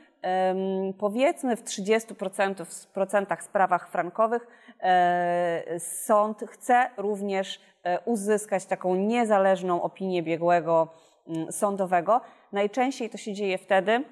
powiedzmy 0.99 1.57
w 1.57 1.65
30% 1.65 3.43
sprawach 3.43 3.89
frankowych 3.91 4.47
sąd 5.79 6.45
chce 6.51 6.91
również 6.97 7.61
E, 7.85 8.01
uzyskać 8.01 8.65
taką 8.65 8.95
niezależną 8.95 9.83
opinię 9.83 10.23
biegłego 10.23 10.89
mm, 11.29 11.53
sądowego. 11.53 12.21
Najczęściej 12.53 13.11
to 13.11 13.19
się 13.19 13.33
dzieje 13.33 13.59
wtedy, 13.59 14.05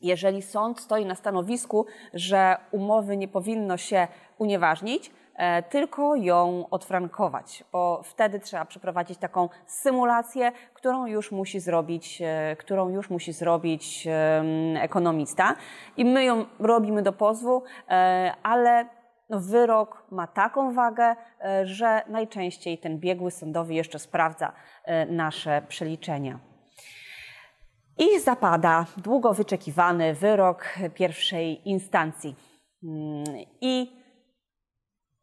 jeżeli 0.00 0.42
sąd 0.42 0.80
stoi 0.80 1.06
na 1.06 1.14
stanowisku, 1.14 1.86
że 2.14 2.56
umowy 2.70 3.16
nie 3.16 3.28
powinno 3.28 3.76
się 3.76 4.08
unieważnić, 4.38 5.10
e, 5.34 5.62
tylko 5.62 6.16
ją 6.16 6.66
odfrankować, 6.70 7.64
bo 7.72 8.02
wtedy 8.04 8.40
trzeba 8.40 8.64
przeprowadzić 8.64 9.18
taką 9.18 9.48
symulację, 9.66 10.52
którą 10.74 11.06
już 11.06 11.32
musi 11.32 11.60
zrobić, 11.60 12.22
e, 12.22 12.56
którą 12.58 12.88
już 12.88 13.10
musi 13.10 13.32
zrobić 13.32 14.08
ekonomista. 14.80 15.54
I 15.96 16.04
my 16.04 16.24
ją 16.24 16.44
robimy 16.58 17.02
do 17.02 17.12
pozwu, 17.12 17.62
ale 18.42 18.95
no, 19.28 19.40
wyrok 19.40 20.06
ma 20.10 20.26
taką 20.26 20.74
wagę, 20.74 21.16
e, 21.44 21.66
że 21.66 22.02
najczęściej 22.08 22.78
ten 22.78 22.98
biegły 22.98 23.30
sądowy 23.30 23.74
jeszcze 23.74 23.98
sprawdza 23.98 24.52
e, 24.84 25.06
nasze 25.06 25.62
przeliczenia. 25.68 26.38
I 27.98 28.20
zapada 28.20 28.86
długo 28.96 29.34
wyczekiwany 29.34 30.14
wyrok 30.14 30.74
pierwszej 30.94 31.68
instancji. 31.68 32.36
Mm, 32.84 33.24
I 33.60 34.02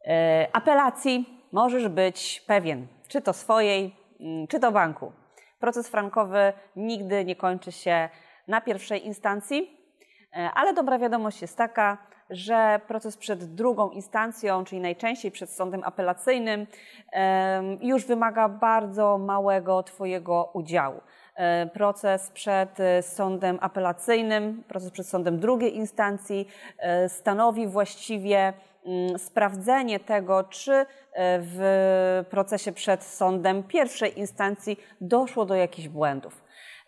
e, 0.07 0.47
apelacji 0.53 1.47
możesz 1.51 1.87
być 1.87 2.43
pewien, 2.47 2.87
czy 3.07 3.21
to 3.21 3.33
swojej, 3.33 3.95
mm, 4.19 4.47
czy 4.47 4.59
to 4.59 4.71
banku. 4.71 5.11
Proces 5.59 5.89
frankowy 5.89 6.53
nigdy 6.75 7.25
nie 7.25 7.35
kończy 7.35 7.71
się 7.71 8.09
na 8.47 8.61
pierwszej 8.61 9.05
instancji, 9.05 9.77
ale 10.53 10.73
dobra 10.73 10.99
wiadomość 10.99 11.41
jest 11.41 11.57
taka, 11.57 11.97
że 12.33 12.81
proces 12.87 13.17
przed 13.17 13.55
drugą 13.55 13.89
instancją, 13.89 14.65
czyli 14.65 14.81
najczęściej 14.81 15.31
przed 15.31 15.49
sądem 15.49 15.81
apelacyjnym, 15.83 16.67
już 17.81 18.05
wymaga 18.05 18.49
bardzo 18.49 19.17
małego 19.17 19.83
Twojego 19.83 20.49
udziału. 20.53 21.01
E, 21.35 21.65
proces 21.73 22.29
przed 22.29 22.79
e, 22.79 23.01
sądem 23.03 23.57
apelacyjnym, 23.61 24.63
proces 24.67 24.91
przed 24.91 25.07
sądem 25.07 25.39
drugiej 25.39 25.75
instancji 25.75 26.47
e, 26.77 27.09
stanowi 27.09 27.67
właściwie 27.67 28.53
mm, 28.85 29.19
sprawdzenie 29.19 29.99
tego, 29.99 30.43
czy 30.43 30.85
w 31.17 32.25
procesie 32.29 32.71
przed 32.71 33.03
sądem 33.03 33.63
pierwszej 33.63 34.19
instancji 34.19 34.79
doszło 35.01 35.45
do 35.45 35.55
jakichś 35.55 35.87
błędów. 35.87 36.42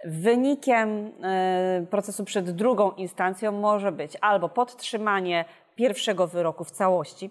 Wynikiem 0.05 1.11
e, 1.23 1.85
procesu 1.89 2.25
przed 2.25 2.51
drugą 2.51 2.91
instancją 2.91 3.51
może 3.51 3.91
być 3.91 4.17
albo 4.21 4.49
podtrzymanie 4.49 5.45
pierwszego 5.75 6.27
wyroku 6.27 6.63
w 6.63 6.71
całości, 6.71 7.29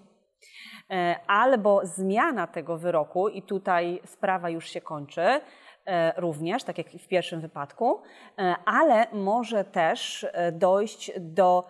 e, 0.91 1.17
albo 1.27 1.81
zmiana 1.87 2.47
tego 2.47 2.79
wyroku, 2.79 3.29
i 3.29 3.43
tutaj 3.43 4.01
sprawa 4.05 4.51
już 4.51 4.69
się 4.69 4.81
kończy, 4.81 5.41
e, 5.87 6.13
również, 6.17 6.65
tak 6.65 6.79
jak 6.79 6.89
w 6.91 7.09
pierwszym 7.09 7.41
wypadku, 7.41 8.03
ale 8.65 9.07
może 9.13 9.65
też 9.65 10.27
dojść 10.53 11.13
do 11.21 11.65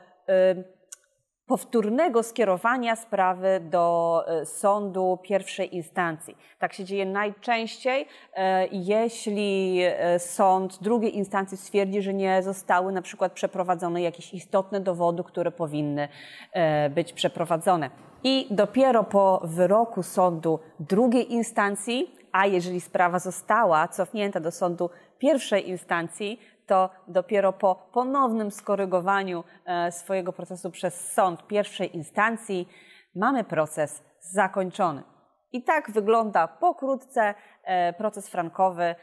powtórnego 1.46 2.22
skierowania 2.22 2.96
sprawy 2.96 3.60
do 3.70 4.24
e, 4.26 4.46
sądu 4.46 5.18
pierwszej 5.22 5.76
instancji. 5.76 6.36
Tak 6.58 6.72
się 6.72 6.84
dzieje 6.84 7.06
najczęściej, 7.06 8.08
e, 8.34 8.66
jeśli 8.66 9.80
e, 9.82 10.18
sąd 10.18 10.82
drugiej 10.82 11.16
instancji 11.16 11.56
stwierdzi, 11.56 12.02
że 12.02 12.14
nie 12.14 12.42
zostały 12.42 12.92
na 12.92 13.02
przykład 13.02 13.32
przeprowadzone 13.32 14.02
jakieś 14.02 14.34
istotne 14.34 14.80
dowody, 14.80 15.24
które 15.24 15.50
powinny 15.50 16.08
być 16.90 17.12
przeprowadzone. 17.12 17.90
I 18.24 18.46
dopiero 18.50 19.04
po 19.04 19.40
wyroku 19.44 20.02
sądu 20.02 20.58
drugiej 20.80 21.32
instancji, 21.32 22.14
a 22.32 22.46
jeżeli 22.46 22.80
sprawa 22.80 23.18
została 23.18 23.88
cofnięta 23.88 24.40
do 24.40 24.50
sądu 24.50 24.90
pierwszej 25.18 25.68
instancji, 25.68 26.40
to 26.66 26.90
dopiero 27.08 27.52
po 27.52 27.74
ponownym 27.92 28.50
skorygowaniu 28.50 29.44
e, 29.64 29.92
swojego 29.92 30.32
procesu 30.32 30.70
przez 30.70 31.12
sąd 31.12 31.46
pierwszej 31.46 31.96
instancji 31.96 32.68
mamy 33.14 33.44
proces 33.44 34.02
zakończony. 34.20 35.02
I 35.52 35.62
tak 35.62 35.90
wygląda 35.90 36.48
pokrótce 36.48 37.34
e, 37.64 37.92
proces 37.92 38.28
frankowy, 38.28 38.94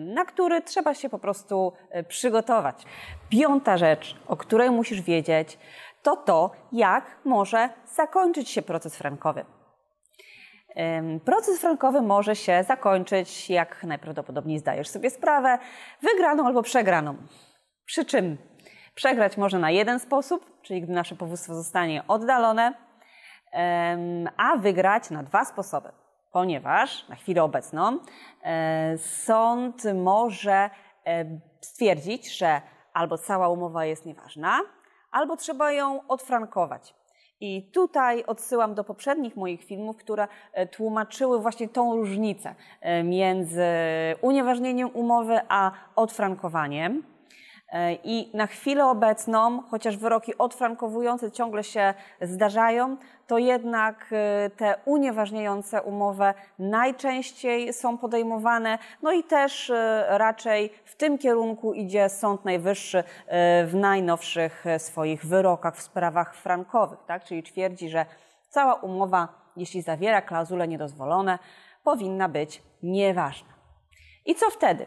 na 0.00 0.24
który 0.24 0.62
trzeba 0.62 0.94
się 0.94 1.08
po 1.08 1.18
prostu 1.18 1.72
przygotować. 2.08 2.84
Piąta 3.28 3.76
rzecz, 3.76 4.16
o 4.26 4.36
której 4.36 4.70
musisz 4.70 5.00
wiedzieć, 5.00 5.58
to 6.02 6.16
to, 6.16 6.50
jak 6.72 7.04
może 7.24 7.68
zakończyć 7.94 8.48
się 8.48 8.62
proces 8.62 8.96
frankowy. 8.96 9.44
Proces 11.24 11.60
frankowy 11.60 12.02
może 12.02 12.36
się 12.36 12.64
zakończyć, 12.68 13.50
jak 13.50 13.84
najprawdopodobniej 13.84 14.58
zdajesz 14.58 14.88
sobie 14.88 15.10
sprawę, 15.10 15.58
wygraną 16.02 16.46
albo 16.46 16.62
przegraną. 16.62 17.16
Przy 17.84 18.04
czym 18.04 18.38
przegrać 18.94 19.36
może 19.36 19.58
na 19.58 19.70
jeden 19.70 20.00
sposób, 20.00 20.62
czyli 20.62 20.82
gdy 20.82 20.92
nasze 20.92 21.16
powództwo 21.16 21.54
zostanie 21.54 22.02
oddalone, 22.08 22.74
a 24.36 24.56
wygrać 24.56 25.10
na 25.10 25.22
dwa 25.22 25.44
sposoby, 25.44 25.92
ponieważ 26.32 27.08
na 27.08 27.16
chwilę 27.16 27.42
obecną 27.42 27.98
e, 28.42 28.98
sąd 28.98 29.82
może 29.94 30.70
e, 31.06 31.24
stwierdzić, 31.60 32.38
że 32.38 32.60
albo 32.92 33.18
cała 33.18 33.48
umowa 33.48 33.84
jest 33.84 34.06
nieważna, 34.06 34.60
albo 35.10 35.36
trzeba 35.36 35.72
ją 35.72 36.06
odfrankować. 36.08 36.99
I 37.40 37.62
tutaj 37.72 38.24
odsyłam 38.26 38.74
do 38.74 38.84
poprzednich 38.84 39.36
moich 39.36 39.64
filmów, 39.64 39.96
które 39.96 40.28
e, 40.52 40.66
tłumaczyły 40.66 41.40
właśnie 41.40 41.68
tą 41.68 41.96
różnicę 41.96 42.54
e, 42.80 43.04
między 43.04 43.64
unieważnieniem 44.20 44.90
umowy 44.94 45.40
a 45.48 45.72
odfrankowaniem. 45.96 47.09
E, 47.72 47.92
I 47.94 48.30
na 48.36 48.46
chwilę 48.46 48.86
obecną, 48.86 49.62
chociaż 49.70 49.96
wyroki 49.96 50.38
odfrankowujące 50.38 51.30
ciągle 51.30 51.64
się 51.64 51.94
zdarzają, 52.20 52.96
to 53.26 53.38
jednak 53.38 54.06
e, 54.12 54.50
te 54.50 54.74
unieważniające 54.84 55.82
umowę 55.82 56.34
najczęściej 56.58 57.72
są 57.72 57.98
podejmowane, 57.98 58.78
no 59.02 59.12
i 59.12 59.24
też 59.24 59.70
e, 59.70 60.04
raczej 60.08 60.72
w 60.84 60.96
tym 60.96 61.18
kierunku 61.18 61.74
idzie 61.74 62.08
Sąd 62.08 62.44
Najwyższy 62.44 63.04
w 63.66 63.70
najnowszych 63.74 64.64
swoich 64.78 65.26
wyrokach 65.26 65.76
w 65.76 65.82
sprawach 65.82 66.34
frankowych, 66.34 66.98
tak? 67.06 67.24
czyli 67.24 67.42
twierdzi, 67.42 67.88
że 67.88 68.06
cała 68.48 68.74
umowa, 68.74 69.28
jeśli 69.56 69.82
zawiera 69.82 70.22
klauzule 70.22 70.68
niedozwolone, 70.68 71.38
powinna 71.84 72.28
być 72.28 72.62
nieważna. 72.82 73.48
I 74.26 74.34
co 74.34 74.50
wtedy? 74.50 74.86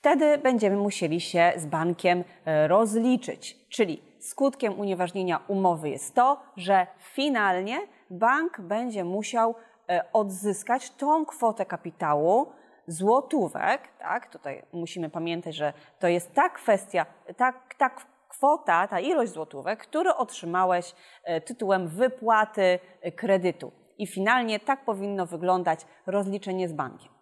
Wtedy 0.00 0.38
będziemy 0.38 0.76
musieli 0.76 1.20
się 1.20 1.52
z 1.56 1.66
bankiem 1.66 2.24
e, 2.44 2.68
rozliczyć. 2.68 3.56
Czyli 3.68 4.02
skutkiem 4.18 4.80
unieważnienia 4.80 5.40
umowy 5.48 5.88
jest 5.88 6.14
to, 6.14 6.40
że 6.56 6.86
finalnie 6.98 7.80
bank 8.10 8.60
będzie 8.60 9.04
musiał 9.04 9.54
e, 9.88 10.04
odzyskać 10.12 10.90
tą 10.90 11.26
kwotę 11.26 11.66
kapitału, 11.66 12.52
złotówek, 12.86 13.88
tak? 13.98 14.32
Tutaj 14.32 14.62
musimy 14.72 15.10
pamiętać, 15.10 15.54
że 15.54 15.72
to 15.98 16.08
jest 16.08 16.34
ta 16.34 16.48
kwestia, 16.48 17.06
ta, 17.36 17.52
ta 17.78 17.90
kwota, 18.28 18.88
ta 18.88 19.00
ilość 19.00 19.32
złotówek, 19.32 19.80
które 19.80 20.16
otrzymałeś 20.16 20.94
e, 21.24 21.40
tytułem 21.40 21.88
wypłaty 21.88 22.78
kredytu. 23.16 23.72
I 23.98 24.06
finalnie 24.06 24.60
tak 24.60 24.84
powinno 24.84 25.26
wyglądać 25.26 25.80
rozliczenie 26.06 26.68
z 26.68 26.72
bankiem. 26.72 27.12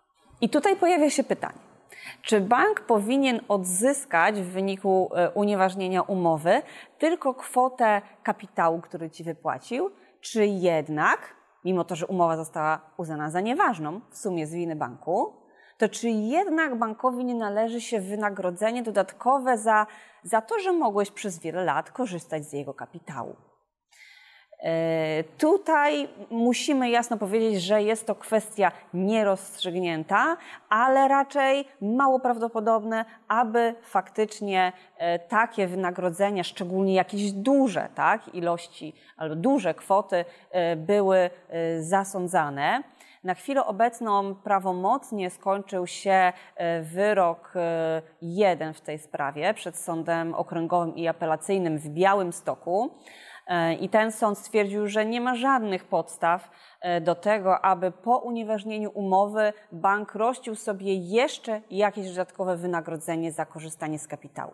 I 0.41 0.49
tutaj 0.49 0.77
pojawia 0.77 1.11
się 1.11 1.25
pytanie. 1.25 1.68
Czy 2.23 2.41
bank 2.41 2.81
powinien 2.81 3.41
odzyskać 3.49 4.41
w 4.41 4.47
wyniku 4.47 5.11
e, 5.15 5.31
unieważnienia 5.31 6.03
umowy 6.03 6.63
tylko 6.99 7.35
kwotę 7.35 8.03
kapitału, 8.23 8.81
który 8.81 9.11
ci 9.11 9.25
wypłacił, 9.25 9.91
czy 10.21 10.47
jednak, 10.47 11.35
mimo 11.65 11.85
to, 11.85 11.97
że 11.97 12.07
umowa 12.07 12.37
została 12.37 12.81
uznana 12.97 13.31
za 13.31 13.41
nieważną 13.41 14.01
w 14.11 14.19
sumie 14.19 14.47
z 14.47 14.55
winy 14.55 14.77
banku, 14.77 15.33
to 15.79 15.89
czy 15.89 16.09
jednak 16.09 16.79
bankowi 16.79 17.25
nie 17.25 17.35
należy 17.35 17.81
się 17.81 18.01
wynagrodzenie 18.01 18.83
dodatkowe 18.83 19.59
za, 19.59 19.87
za 20.23 20.41
to, 20.41 20.59
że 20.59 20.73
mogłeś 20.73 21.11
przez 21.11 21.39
wiele 21.39 21.65
lat 21.65 21.91
korzystać 21.91 22.45
z 22.45 22.53
jego 22.53 22.75
kapitału? 22.75 23.37
E, 24.63 25.25
tutaj 25.39 26.09
musimy 26.31 26.91
jasno 26.91 27.17
powiedzieć, 27.17 27.63
że 27.63 27.83
jest 27.83 28.07
to 28.07 28.15
kwestia 28.15 28.73
nierozstrzygnięta, 28.95 30.37
ale 30.69 31.09
raczej 31.09 31.65
mało 31.81 32.21
prawdopodobne, 32.21 33.05
aby 33.29 33.75
faktycznie 33.83 34.73
e, 34.97 35.19
takie 35.19 35.67
wynagrodzenia, 35.67 36.45
szczególnie 36.45 36.95
jakieś 36.95 37.33
duże 37.33 37.89
tak, 37.95 38.35
ilości 38.35 38.95
albo 39.17 39.37
duże 39.37 39.75
kwoty 39.75 40.25
e, 40.51 40.77
były 40.77 41.31
zasądzane. 41.81 42.83
Na 43.25 43.35
chwilę 43.35 43.65
obecną 43.65 44.35
prawomocnie 44.35 45.31
skończył 45.31 45.87
się 45.87 46.33
wyrok 46.83 47.55
jeden 48.23 48.75
w 48.75 48.81
tej 48.81 48.99
sprawie 48.99 49.55
przed 49.55 49.77
Sądem 49.77 50.35
Okręgowym 50.35 50.97
i 50.97 51.09
Apelacyjnym 51.09 51.79
w 51.79 51.89
Białymstoku. 51.89 52.91
E, 52.91 53.28
I 53.81 53.89
ten 53.89 54.13
sąd 54.13 54.39
stwierdził, 54.39 54.89
że 54.89 55.07
nie 55.07 55.21
ma 55.21 55.35
żadnych 55.35 55.85
podstaw 55.85 56.51
e, 56.81 57.01
do 57.01 57.15
tego, 57.15 57.65
aby 57.65 57.91
po 57.91 58.19
unieważnieniu 58.19 58.91
umowy 58.95 59.53
bank 59.73 60.15
rościł 60.15 60.55
sobie 60.55 60.95
jeszcze 60.95 61.61
jakieś 61.71 62.09
dodatkowe 62.09 62.57
wynagrodzenie 62.57 63.33
za 63.33 63.47
korzystanie 63.47 63.99
z 63.99 64.07
kapitału. 64.07 64.53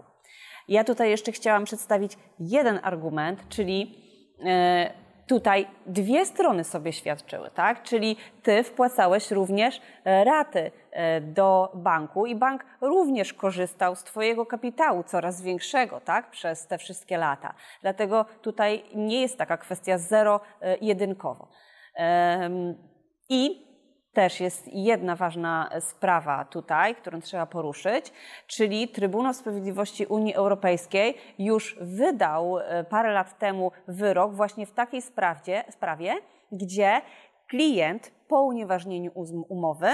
Ja 0.68 0.84
tutaj 0.84 1.10
jeszcze 1.10 1.32
chciałam 1.32 1.64
przedstawić 1.64 2.18
jeden 2.38 2.80
argument, 2.82 3.48
czyli 3.48 3.98
e, 4.44 5.03
tutaj 5.26 5.66
dwie 5.86 6.26
strony 6.26 6.64
sobie 6.64 6.92
świadczyły, 6.92 7.50
tak? 7.50 7.82
Czyli 7.82 8.16
ty 8.42 8.62
wpłacałeś 8.62 9.30
również 9.30 9.80
e, 10.04 10.24
raty 10.24 10.70
e, 10.90 11.20
do 11.20 11.72
banku 11.74 12.26
i 12.26 12.34
bank 12.34 12.64
również 12.80 13.32
korzystał 13.32 13.96
z 13.96 14.04
twojego 14.04 14.46
kapitału 14.46 15.02
coraz 15.02 15.42
większego, 15.42 16.00
tak? 16.00 16.30
Przez 16.30 16.66
te 16.66 16.78
wszystkie 16.78 17.18
lata. 17.18 17.54
Dlatego 17.82 18.26
tutaj 18.42 18.84
nie 18.94 19.20
jest 19.20 19.38
taka 19.38 19.56
kwestia 19.56 19.98
zero-jedynkowo. 19.98 21.48
I 23.28 23.66
też 24.14 24.40
jest 24.40 24.68
jedna 24.72 25.16
ważna 25.16 25.70
sprawa 25.80 26.44
tutaj, 26.44 26.94
którą 26.94 27.20
trzeba 27.20 27.46
poruszyć, 27.46 28.12
czyli 28.46 28.88
Trybunał 28.88 29.34
Sprawiedliwości 29.34 30.06
Unii 30.06 30.34
Europejskiej 30.34 31.14
już 31.38 31.76
wydał 31.80 32.58
e, 32.58 32.84
parę 32.84 33.12
lat 33.12 33.38
temu 33.38 33.72
wyrok 33.88 34.34
właśnie 34.34 34.66
w 34.66 34.72
takiej 34.72 35.02
sprawie, 35.02 35.64
sprawie 35.70 36.14
gdzie 36.52 37.00
klient 37.48 38.10
po 38.28 38.42
unieważnieniu 38.42 39.10
umowy 39.48 39.88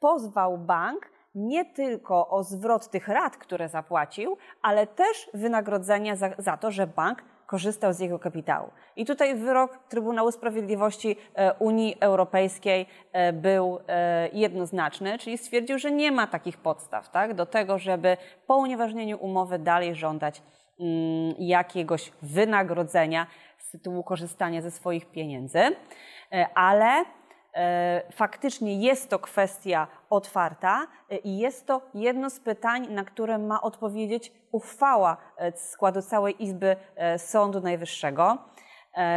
pozwał 0.00 0.58
bank 0.58 1.10
nie 1.34 1.64
tylko 1.64 2.28
o 2.28 2.44
zwrot 2.44 2.90
tych 2.90 3.08
rat, 3.08 3.36
które 3.36 3.68
zapłacił, 3.68 4.36
ale 4.62 4.86
też 4.86 5.30
wynagrodzenia 5.34 6.16
za, 6.16 6.30
za 6.38 6.56
to, 6.56 6.70
że 6.70 6.86
bank 6.86 7.22
korzystał 7.50 7.92
z 7.92 7.98
jego 7.98 8.18
kapitału. 8.18 8.70
I 8.96 9.04
tutaj 9.06 9.34
wyrok 9.34 9.78
Trybunału 9.88 10.32
Sprawiedliwości 10.32 11.16
e, 11.34 11.54
Unii 11.54 11.96
Europejskiej 12.00 12.86
e, 13.12 13.32
był 13.32 13.78
e, 13.88 14.28
jednoznaczny, 14.32 15.18
czyli 15.18 15.38
stwierdził, 15.38 15.78
że 15.78 15.92
nie 15.92 16.12
ma 16.12 16.26
takich 16.26 16.58
podstaw 16.58 17.10
tak, 17.10 17.34
do 17.34 17.46
tego, 17.46 17.78
żeby 17.78 18.16
po 18.46 18.56
unieważnieniu 18.56 19.18
umowy 19.18 19.58
dalej 19.58 19.94
żądać 19.94 20.42
mm, 20.80 21.34
jakiegoś 21.38 22.12
wynagrodzenia 22.22 23.26
z 23.58 23.70
tytułu 23.70 24.02
korzystania 24.02 24.62
ze 24.62 24.70
swoich 24.70 25.06
pieniędzy, 25.10 25.60
ale 26.54 27.04
faktycznie 28.12 28.80
jest 28.80 29.10
to 29.10 29.18
kwestia 29.18 29.86
otwarta 30.10 30.86
e, 31.10 31.16
i 31.16 31.38
jest 31.38 31.66
to 31.66 31.82
jedno 31.94 32.30
z 32.30 32.40
pytań, 32.40 32.86
na 32.90 33.04
które 33.04 33.38
ma 33.38 33.62
odpowiedzieć 33.62 34.32
uchwała 34.52 35.16
e, 35.36 35.52
składu 35.52 36.02
całej 36.02 36.44
Izby 36.44 36.76
Sądu 37.16 37.60
Najwyższego, 37.60 38.38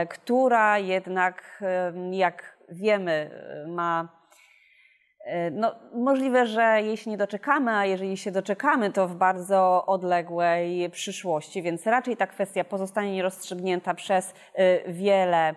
która 0.10 0.78
jednak, 0.78 1.63
jak 2.12 2.58
wiemy, 2.69 3.30
ma 3.67 4.08
no, 5.52 5.76
możliwe, 5.93 6.46
że 6.46 6.82
jej 6.82 6.98
się 6.98 7.12
nie 7.12 7.17
doczekamy, 7.17 7.72
a 7.72 7.86
jeżeli 7.86 8.17
się 8.17 8.32
doczekamy, 8.32 8.91
to 8.91 9.08
w 9.08 9.15
bardzo 9.15 9.86
odległej 9.86 10.89
przyszłości, 10.89 11.62
więc 11.62 11.88
raczej 11.88 12.17
ta 12.17 12.28
kwestia 12.28 12.63
pozostanie 12.63 13.13
nierozstrzygnięta 13.13 13.93
przez 13.93 14.34
wiele 14.88 15.56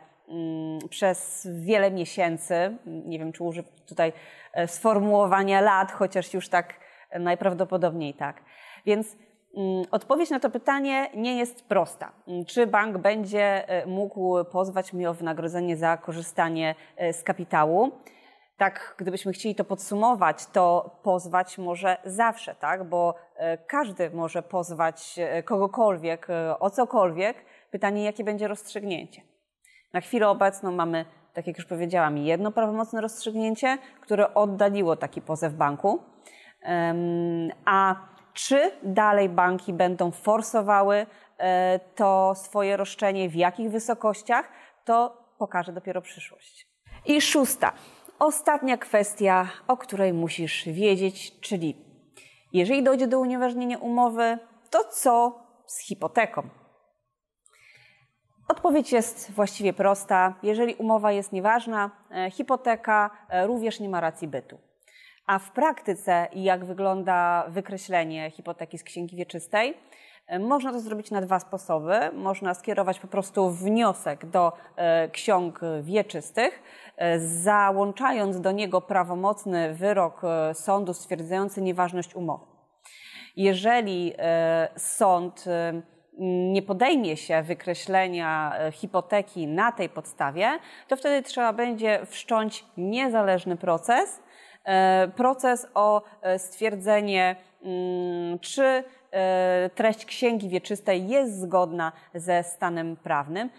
przez 0.91 1.49
wiele 1.53 1.91
miesięcy. 1.91 2.77
Nie 2.87 3.19
wiem, 3.19 3.33
czy 3.33 3.45
użyć 3.45 3.67
tutaj 3.89 4.12
e, 4.53 4.69
sformułowania 4.69 5.61
lat, 5.61 5.93
chociaż 5.93 6.35
już 6.35 6.49
tak 6.49 6.75
najprawdopodobniej 7.19 8.15
tak. 8.15 8.43
Więc 8.87 9.17
mm, 9.57 9.85
Odpowiedź 9.91 10.31
na 10.31 10.41
to 10.41 10.51
pytanie 10.51 11.11
nie 11.15 11.39
jest 11.39 11.69
prosta. 11.69 12.12
Mm, 12.29 12.45
czy 12.45 12.67
bank 12.67 12.99
będzie 12.99 13.69
e, 13.69 13.87
mógł 13.87 14.45
pozwać 14.45 14.93
mnie 14.93 15.11
o 15.11 15.15
wynagrodzenie 15.15 15.77
za 15.77 15.97
korzystanie 15.97 16.75
e, 16.97 17.12
z 17.12 17.23
kapitału? 17.23 17.93
Tak, 18.57 18.95
gdybyśmy 18.99 19.33
chcieli 19.33 19.55
to 19.55 19.65
podsumować, 19.65 20.47
to 20.47 20.91
pozwać 21.03 21.59
może 21.59 21.97
zawsze, 22.05 22.55
tak? 22.55 22.85
Bo 22.85 23.15
e, 23.37 23.59
każdy 23.59 24.11
może 24.11 24.43
pozwać 24.43 25.19
e, 25.19 25.43
kogokolwiek 25.43 26.31
e, 26.31 26.59
o 26.59 26.71
cokolwiek. 26.71 27.37
Pytanie, 27.71 28.05
jakie 28.05 28.25
będzie 28.25 28.49
rozstrzygnięcie. 28.49 29.23
Na 29.92 30.01
chwilę 30.01 30.29
obecną 30.29 30.72
mamy, 30.72 31.05
tak 31.33 31.46
jak 31.46 31.57
już 31.57 31.66
powiedziałam, 31.66 32.18
jedno 32.18 32.53
prawomocne 32.53 33.01
rozstrzygnięcie, 33.01 33.79
które 34.01 34.35
oddaliło 34.35 34.96
taki 34.96 35.22
pozew 35.22 35.55
banku. 35.55 36.03
A 37.64 37.94
czy 38.33 38.70
dalej 38.83 39.29
banki 39.29 39.72
będą 39.72 40.11
forsowały 40.11 41.07
to 41.94 42.35
swoje 42.35 42.77
roszczenie, 42.77 43.29
w 43.29 43.35
jakich 43.35 43.70
wysokościach, 43.70 44.49
to 44.85 45.25
pokaże 45.38 45.72
dopiero 45.72 46.03
przyszłość. 46.03 46.66
I 47.07 47.20
szósta, 47.20 47.72
ostatnia 48.18 48.77
kwestia, 48.77 49.49
o 49.68 49.77
której 49.77 50.12
musisz 50.12 50.64
wiedzieć, 50.68 51.40
czyli 51.40 51.77
jeżeli 52.53 52.83
dojdzie 52.83 53.07
do 53.07 53.18
unieważnienia 53.18 53.79
umowy, 53.79 54.38
to 54.70 54.85
co 54.85 55.40
z 55.66 55.81
hipoteką? 55.87 56.49
Odpowiedź 58.48 58.92
jest 58.92 59.32
właściwie 59.32 59.72
prosta. 59.72 60.35
Jeżeli 60.42 60.74
umowa 60.74 61.12
jest 61.12 61.32
nieważna, 61.32 61.90
e, 62.11 62.30
hipoteka 62.30 63.11
e, 63.28 63.46
również 63.46 63.80
nie 63.80 63.88
ma 63.88 64.00
racji 64.00 64.28
bytu. 64.28 64.59
A 65.26 65.38
w 65.38 65.50
praktyce, 65.50 66.28
jak 66.32 66.64
wygląda 66.64 67.46
wykreślenie 67.48 68.30
hipoteki 68.30 68.78
z 68.78 68.82
księgi 68.82 69.16
wieczystej? 69.16 69.74
E, 70.26 70.38
można 70.38 70.72
to 70.72 70.80
zrobić 70.80 71.11
na 71.11 71.20
dwa 71.20 71.40
sposoby. 71.40 71.94
Można 72.12 72.54
skierować 72.54 73.00
po 73.00 73.06
prostu 73.06 73.50
wniosek 73.50 74.26
do 74.26 74.52
ksiąg 75.12 75.61
wieczystych, 75.82 76.62
załączając 77.18 78.40
do 78.40 78.52
niego 78.52 78.80
prawomocny 78.80 79.74
wyrok 79.74 80.22
sądu 80.52 80.94
stwierdzający 80.94 81.62
nieważność 81.62 82.14
umowy. 82.14 82.46
Jeżeli 83.37 84.14
sąd 84.76 85.44
nie 86.52 86.62
podejmie 86.62 87.16
się 87.16 87.42
wykreślenia 87.42 88.52
e, 88.59 88.72
hipoteki 88.72 89.46
na 89.46 89.72
tej 89.72 89.88
podstawie, 89.88 90.59
to 90.88 90.96
wtedy 90.96 91.22
trzeba 91.22 91.52
będzie 91.52 92.07
wszcząć 92.07 92.64
niezależny 92.76 93.57
proces, 93.57 94.22
e, 94.64 95.09
proces 95.09 95.66
o 95.74 96.02
e, 96.22 96.38
stwierdzenie, 96.38 97.37
mm, 97.62 98.38
czy 98.38 98.85
treść 99.74 100.05
księgi 100.05 100.48
wieczystej 100.48 101.09
jest 101.09 101.40
zgodna 101.40 101.92
ze 102.14 102.42
stanem 102.42 102.96
prawnym. 102.96 103.50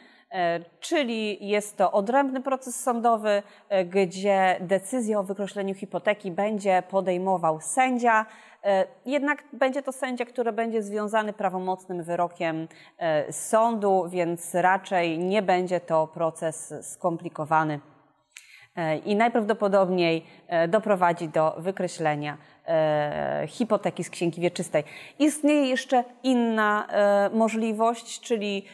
Czyli 0.80 1.48
jest 1.48 1.78
to 1.78 1.92
odrębny 1.92 2.42
proces 2.42 2.76
sądowy, 2.84 3.44
gdzie 3.86 4.58
decyzję 4.60 5.20
o 5.20 5.24
wykreśleniu 5.24 5.76
hipoteki 5.76 6.32
będzie 6.32 6.84
podejmował 6.90 7.62
sędzia, 7.62 8.26
E, 8.68 8.88
jednak 9.06 9.44
będzie 9.54 9.84
to 9.84 9.92
sędzia, 9.92 10.26
który 10.26 10.52
będzie 10.52 10.84
związany 10.84 11.34
prawomocnym 11.34 12.04
wyrokiem 12.04 12.68
e, 12.98 13.34
sądu, 13.34 14.06
więc 14.10 14.56
raczej 14.56 15.20
nie 15.20 15.42
będzie 15.42 15.80
to 15.80 16.08
proces 16.08 16.74
skomplikowany. 16.82 17.74
e, 17.74 17.97
i 19.06 19.16
najprawdopodobniej 19.16 20.26
doprowadzi 20.68 21.30
do 21.30 21.56
wykreślenia 21.58 22.38
hipoteki 23.48 24.04
z 24.04 24.10
księgi 24.10 24.42
wieczystej. 24.42 24.84
Istnieje 25.20 25.66
jeszcze 25.66 26.04
inna 26.24 26.88
możliwość, 27.34 28.20
czyli 28.20 28.66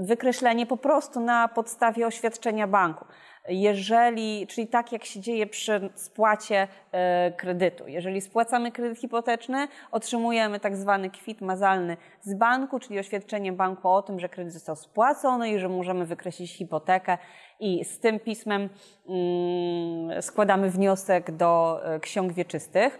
wykreślenie 0.00 0.66
po 0.66 0.76
prostu 0.76 1.20
na 1.20 1.48
podstawie 1.48 2.06
oświadczenia 2.06 2.66
banku 2.66 3.04
jeżeli, 3.48 4.46
czyli 4.46 4.66
tak 4.66 4.92
jak 4.92 5.04
się 5.04 5.20
dzieje 5.20 5.46
przy 5.46 5.90
spłacie 5.94 6.68
e, 6.92 7.32
kredytu. 7.32 7.88
Jeżeli 7.88 8.20
spłacamy 8.20 8.72
kredyt 8.72 8.98
hipoteczny, 8.98 9.68
otrzymujemy 9.90 10.60
tak 10.60 10.76
zwany 10.76 11.10
kwit 11.10 11.40
mazalny 11.40 11.96
z 12.22 12.34
banku, 12.34 12.78
czyli 12.78 12.98
oświadczenie 12.98 13.52
banku 13.52 13.88
o 13.88 14.02
tym, 14.02 14.20
że 14.20 14.28
kredyt 14.28 14.52
został 14.52 14.76
spłacony 14.76 15.50
i 15.50 15.58
że 15.58 15.68
możemy 15.68 16.06
wykreślić 16.06 16.52
hipotekę 16.52 17.18
i 17.60 17.84
z 17.84 18.00
tym 18.00 18.20
pismem 18.20 18.68
mm, 19.08 20.22
składamy 20.22 20.70
wniosek 20.70 21.30
do 21.30 21.80
e, 21.84 22.00
ksiąg 22.00 22.32
wieczystych. 22.32 22.98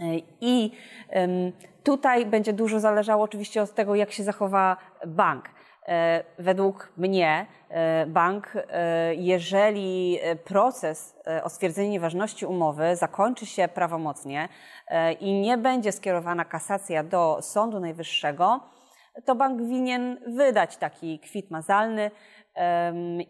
E, 0.00 0.04
I 0.40 0.70
tutaj 1.84 2.26
będzie 2.26 2.52
dużo 2.52 2.80
zależało 2.80 3.24
oczywiście 3.24 3.62
od 3.62 3.74
tego, 3.74 3.94
jak 3.94 4.12
się 4.12 4.22
zachowa 4.22 4.76
bank. 5.06 5.55
E, 5.88 6.24
według 6.38 6.92
mnie 6.96 7.46
e, 7.68 8.06
bank, 8.06 8.52
e, 8.56 9.14
jeżeli 9.14 10.18
proces 10.44 11.16
o 11.42 11.48
stwierdzenie 11.48 11.90
nieważności 11.90 12.46
umowy 12.46 12.96
zakończy 12.96 13.46
się 13.46 13.68
prawomocnie 13.68 14.48
i 15.20 15.32
nie 15.32 15.58
będzie 15.58 15.92
skierowana 15.92 16.44
kasacja 16.44 17.02
do 17.02 17.38
Sądu 17.40 17.80
Najwyższego, 17.80 18.60
to 19.24 19.34
bank 19.34 19.62
winien 19.62 20.18
wydać 20.26 20.76
taki 20.76 21.18
kwit 21.18 21.50
mazalny 21.50 22.10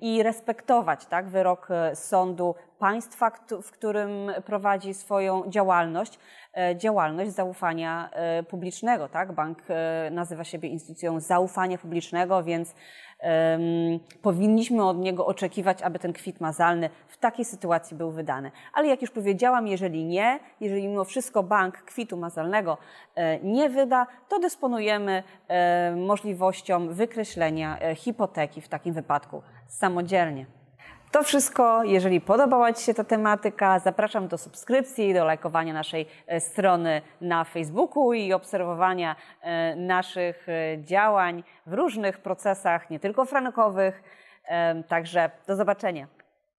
i 0.01 0.23
respektować 0.23 1.07
tak, 1.07 1.29
wyrok 1.29 1.69
sądu 1.95 2.55
państwa, 2.79 3.31
w 3.63 3.71
którym 3.71 4.33
prowadzi 4.45 4.95
swoją 4.95 5.51
działalność, 5.51 6.19
e, 6.57 6.77
działalność 6.77 7.31
zaufania 7.31 8.11
e, 8.13 8.43
publicznego. 8.43 9.09
Tak? 9.09 9.33
Bank 9.33 9.59
e, 9.69 10.11
nazywa 10.11 10.45
siebie 10.45 10.69
instytucją 10.69 11.21
zaufania 11.21 11.79
publicznego, 11.79 12.43
więc 12.43 12.75
um, 13.23 13.61
powinniśmy 14.23 14.85
od 14.85 14.99
niego 14.99 15.27
oczekiwać, 15.27 15.83
aby 15.83 15.99
ten 15.99 16.13
kwit 16.13 16.41
mazalny 16.41 16.91
w 17.09 17.19
takiej 17.19 17.45
sytuacji 17.45 17.97
był 17.97 18.11
wydany. 18.11 18.51
Ale 18.73 18.89
jak 18.89 19.03
już 19.03 19.11
powiedziałam, 19.11 19.67
jeżeli 19.67 20.05
nie, 20.05 20.41
jeżeli 20.61 20.89
mimo 20.89 21.05
wszystko 21.05 21.43
bank 21.43 21.77
kwitu 21.77 22.17
mazalnego 22.17 22.79
nie 23.43 23.71
wyda, 23.71 24.07
to 24.29 24.39
dysponujemy 24.39 25.23
możliwością 25.97 26.89
wykreślenia 26.89 27.79
hipoteki 27.95 28.61
w 28.61 28.69
takim 28.69 28.95
wypadku 28.95 29.43
samodzielnie. 29.67 30.56
To 31.13 31.23
wszystko. 31.23 31.85
Jeżeli 31.85 32.21
podobała 32.21 32.73
Ci 32.73 32.85
się 32.85 32.95
ta 32.95 33.05
tematyka, 33.05 33.79
zapraszam 33.79 34.29
do 34.29 34.39
subskrypcji, 34.39 35.15
do 35.15 35.25
lajkowania 35.25 35.73
naszej 35.73 36.07
e, 36.27 36.41
strony 36.41 37.03
na 37.21 37.45
Facebooku 37.45 38.13
i 38.13 38.33
obserwowania 38.33 39.17
e, 39.41 39.77
naszych 39.77 40.49
e, 40.49 40.83
działań 40.83 41.45
w 41.67 41.73
różnych 41.73 42.19
procesach, 42.19 42.91
nie 42.91 43.01
tylko 43.01 43.25
frankowych. 43.25 44.03
Także 44.89 45.31
do 45.47 45.57
zobaczenia. 45.57 46.07